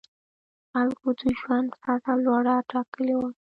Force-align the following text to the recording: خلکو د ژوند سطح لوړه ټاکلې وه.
خلکو 0.71 1.07
د 1.19 1.21
ژوند 1.39 1.69
سطح 1.81 2.13
لوړه 2.25 2.55
ټاکلې 2.71 3.15
وه. 3.19 3.29